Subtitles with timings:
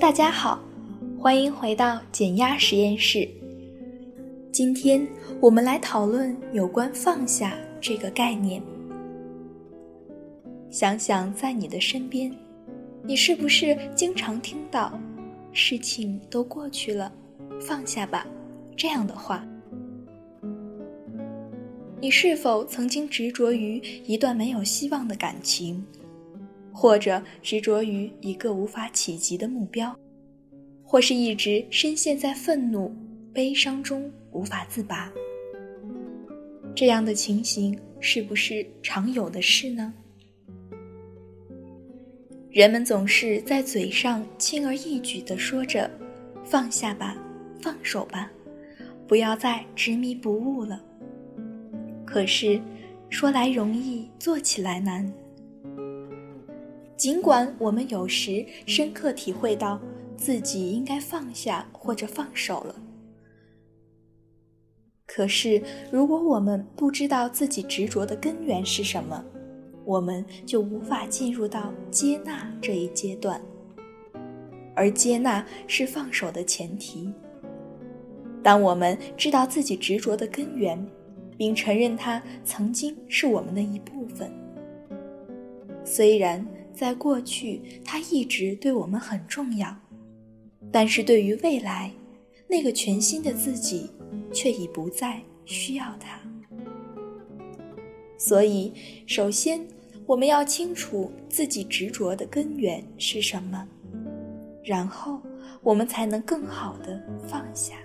[0.00, 0.58] 大家好，
[1.18, 3.28] 欢迎回到减压实验室。
[4.50, 5.06] 今天
[5.38, 8.62] 我们来讨论有关放下这个概念。
[10.70, 12.34] 想想在你的身边，
[13.02, 14.98] 你是不是经常听到
[15.52, 17.12] “事情都过去了，
[17.60, 18.26] 放下吧”
[18.74, 19.44] 这样的话？
[22.02, 25.84] 你是否曾经执着于一段没有希望的感情，
[26.72, 29.94] 或者执着于一个无法企及的目标，
[30.82, 32.90] 或是一直深陷在愤怒、
[33.34, 35.12] 悲伤中无法自拔？
[36.74, 39.92] 这样的情形是不是常有的事呢？
[42.50, 45.88] 人们总是在嘴上轻而易举地说着
[46.44, 47.14] “放下吧，
[47.60, 48.32] 放手吧，
[49.06, 50.82] 不要再执迷不悟了”。
[52.10, 52.60] 可是，
[53.08, 55.12] 说来容易，做起来难。
[56.96, 59.80] 尽管我们有时深刻体会到
[60.16, 62.74] 自己应该放下或者放手了，
[65.06, 65.62] 可是
[65.92, 69.24] 如果我们不知道自己执着的根源是什么，
[69.84, 73.40] 我们就无法进入到接纳这一阶段，
[74.74, 77.12] 而接纳是放手的前提。
[78.42, 80.84] 当我们知道自己执着的根源，
[81.40, 84.30] 并承认它曾经是我们的一部分，
[85.86, 89.74] 虽然在过去它一直对我们很重要，
[90.70, 91.90] 但是对于未来，
[92.46, 93.90] 那个全新的自己
[94.34, 96.20] 却已不再需要它。
[98.18, 98.74] 所以，
[99.06, 99.66] 首先
[100.04, 103.66] 我们要清楚自己执着的根源是什么，
[104.62, 105.18] 然后
[105.62, 107.76] 我们才能更好的放下。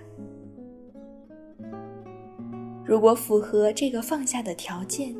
[2.86, 5.14] 如果符合这个放下的条件，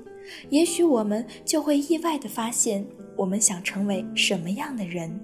[0.51, 2.87] 也许我们就会意外的发现，
[3.17, 5.19] 我们想成为什么样的人，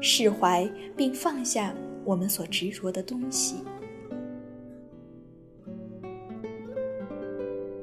[0.00, 1.74] 释怀并放下
[2.04, 3.56] 我们所执着的东西。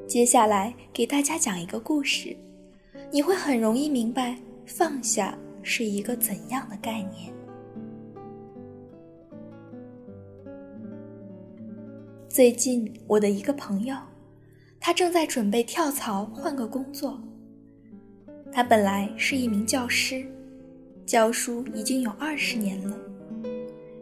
[0.07, 2.37] 接下来给大家讲一个故事，
[3.11, 7.33] 你会很容易明白放下是一个怎样的概念。
[12.33, 13.95] 最近，我的一个朋友，
[14.79, 17.21] 他正在准备跳槽换个工作。
[18.51, 20.25] 他本来是一名教师，
[21.05, 22.97] 教书已经有二十年了。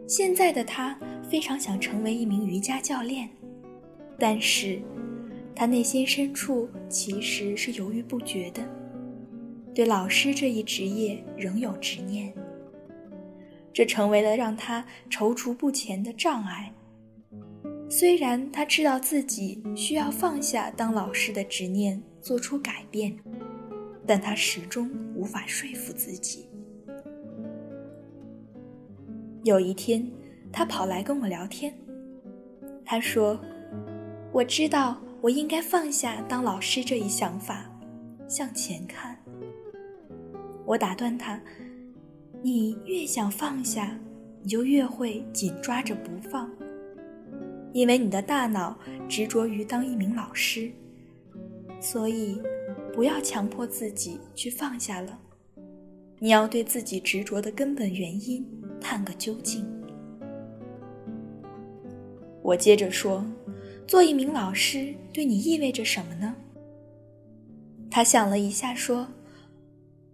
[0.08, 0.98] 现在的他
[1.28, 3.28] 非常想成为一名瑜伽教练，
[4.18, 4.80] 但是。
[5.54, 8.66] 他内心深处其实是犹豫不决的，
[9.74, 12.32] 对老师这一职业仍有执念，
[13.74, 16.72] 这成为了让他踌躇不前的障碍。
[17.94, 23.14] 虽然他知道自己需要放下当老师的执念，做出改变，
[24.06, 26.48] 但他始终无法说服自己。
[29.44, 30.10] 有一天，
[30.50, 31.74] 他跑来跟我聊天，
[32.82, 33.38] 他说
[34.32, 37.70] ：“我知道。”我应该放下当老师这一想法，
[38.26, 39.16] 向前看。
[40.64, 41.40] 我打断他
[42.42, 43.96] ：“你越想放下，
[44.42, 46.50] 你就越会紧抓着不放，
[47.72, 48.78] 因为你的大脑
[49.08, 50.70] 执着于当一名老师。
[51.80, 52.40] 所以，
[52.92, 55.18] 不要强迫自己去放下了。
[56.18, 58.46] 你要对自己执着的根本原因
[58.80, 59.66] 探个究竟。”
[62.42, 63.24] 我接着说。
[63.84, 66.34] 做一名老师对你意味着什么呢？
[67.90, 69.08] 他想了一下，说：“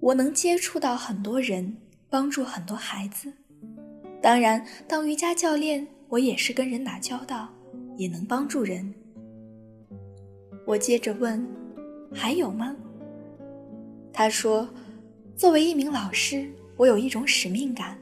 [0.01, 1.77] 我能接触到很多人，
[2.09, 3.33] 帮助很多孩子。
[4.21, 7.49] 当然，当瑜伽教练，我也是跟人打交道，
[7.97, 8.95] 也能帮助人。”
[10.67, 11.47] 我接着问
[12.13, 12.75] ：“还有吗？”
[14.13, 14.69] 他说
[15.37, 17.97] ：“作为一名老师，我有一种使命感。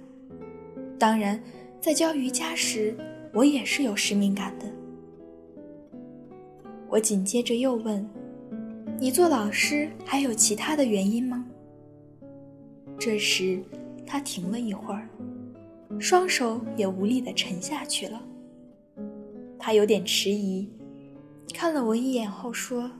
[0.98, 1.40] 当然，
[1.80, 2.96] 在教瑜伽时，
[3.32, 4.66] 我也是有使命感的。”
[6.88, 8.08] 我紧接着又问
[8.98, 11.44] ：“你做老师还有其他的原因吗？”
[12.98, 13.60] 这时，
[14.06, 15.06] 他停了一会儿，
[15.98, 18.22] 双手也无力地沉下去了。
[19.58, 20.68] 他有点迟疑，
[21.52, 22.90] 看了我一眼后说：“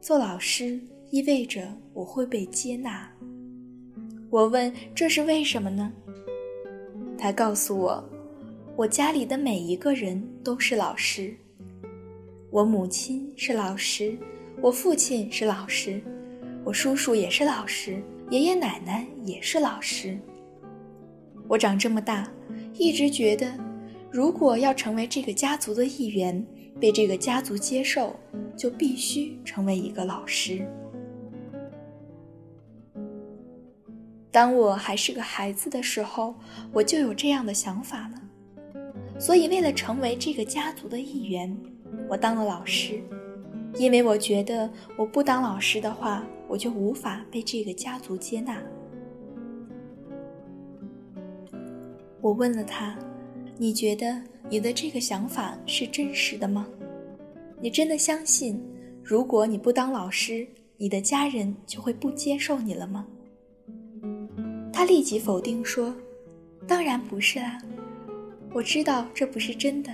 [0.00, 0.80] 做老师
[1.10, 3.08] 意味着我会被接纳。”
[4.30, 5.92] 我问：“这是为什么呢？”
[7.16, 8.02] 他告诉我
[8.76, 11.34] ：“我家里的每一个人都是老师。”
[12.50, 14.16] 我母亲是老师，
[14.60, 16.00] 我父亲是老师，
[16.64, 20.18] 我叔叔也是老师，爷爷奶奶也是老师。
[21.50, 22.30] 我长这么大，
[22.74, 23.52] 一直觉得，
[24.08, 26.46] 如果要成为这个家族的一员，
[26.78, 28.14] 被这个家族接受，
[28.56, 30.64] 就必须成为一个老师。
[34.30, 36.36] 当我还是个孩子的时候，
[36.72, 38.80] 我就有这样的想法了。
[39.18, 41.58] 所以，为了成为这个家族的一员，
[42.08, 43.02] 我当了老师。
[43.74, 48.62] 因为我觉得，我不当老师的话，我就无法被这个家族接纳。
[52.20, 52.96] 我问了他
[53.56, 56.66] ：“你觉得你的这个想法是真实的吗？
[57.60, 58.60] 你真的相信，
[59.02, 60.46] 如果你不当老师，
[60.76, 63.06] 你的家人就会不接受你了吗？”
[64.72, 65.94] 他立即否定说
[66.66, 67.58] ：“当然不是啦，
[68.52, 69.90] 我知道这不是真的，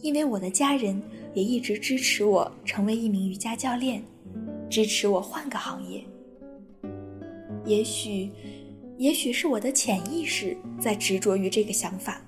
[0.00, 1.00] 因为我的家人
[1.34, 4.02] 也一直支持我成为一名瑜伽教练，
[4.68, 6.02] 支持我换个行业。
[7.64, 8.30] 也许，
[9.00, 12.20] 也许是我的潜意识在执着于这个想法。”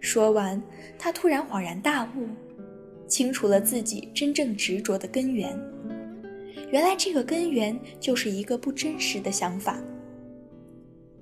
[0.00, 0.60] 说完，
[0.98, 2.26] 他突然恍然大悟，
[3.06, 5.56] 清楚了自己真正执着的根源。
[6.72, 9.80] 原来，这个根源就是一个不真实的想法。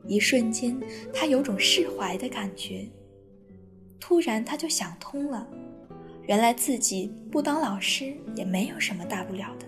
[0.07, 0.75] 一瞬间，
[1.13, 2.89] 他有种释怀的感觉。
[4.01, 5.47] 突然，他就想通了，
[6.27, 9.67] 原来自己不当老师也没有什么大不了的。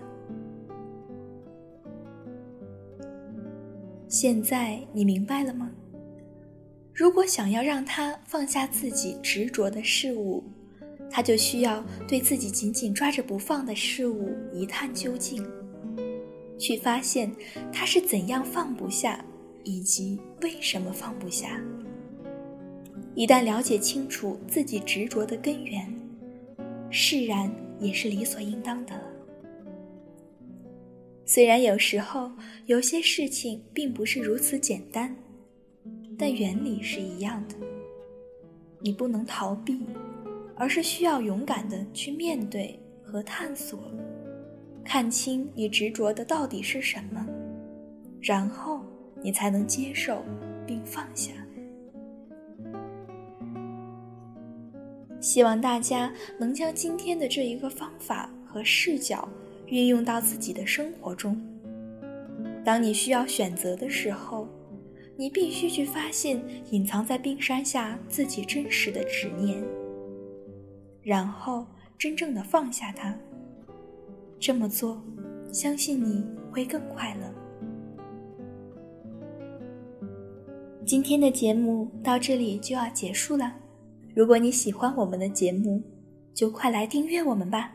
[4.17, 5.69] 现在你明白了吗？
[6.93, 10.41] 如果想要让他放下自己执着的事物，
[11.11, 15.45] 他就需要对自己紧紧抓着不放的事物一探究竟，
[16.57, 17.29] 去发现
[17.73, 19.21] 他是怎样放不下。
[19.65, 21.59] 以及为什么放不下？
[23.15, 25.93] 一旦了解清楚自己执着的根源，
[26.89, 27.51] 释然
[27.81, 28.93] 也是理所应当的。
[31.25, 32.31] 虽然有时候
[32.67, 35.15] 有些事情并不是如此简单，
[36.17, 37.55] 但原理是一样的。
[38.79, 39.81] 你不能逃避，
[40.55, 43.79] 而是需要勇敢的去面对和探索，
[44.83, 47.25] 看清你执着的到底是什么，
[48.21, 48.85] 然后。
[49.23, 50.23] 你才能接受
[50.67, 51.31] 并放下。
[55.19, 59.27] 希望大家能将今天的这一个方法和视角
[59.67, 61.41] 运用到自己的生活中。
[62.63, 64.47] 当你需要选择的时候，
[65.17, 69.63] 你必须去发现隐藏在冰山下自己真实的执念，
[71.01, 71.65] 然后
[71.97, 73.17] 真正的放下它。
[74.39, 75.01] 这么做，
[75.51, 77.33] 相信你会更快乐。
[80.85, 83.55] 今天的节目到这里就要结束了。
[84.13, 85.81] 如果你喜欢我们的节目，
[86.33, 87.73] 就快来订阅我们吧。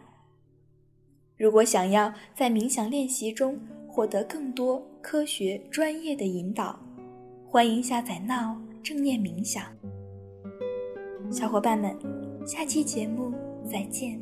[1.41, 3.59] 如果想要在冥想练习中
[3.89, 6.79] 获得更多科学专业的引导，
[7.47, 9.65] 欢迎下载 Now 正念冥想。
[11.31, 11.97] 小伙伴们，
[12.47, 13.33] 下期节目
[13.67, 14.21] 再见。